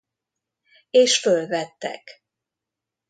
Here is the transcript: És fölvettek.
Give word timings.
És 0.89 1.19
fölvettek. 1.19 2.23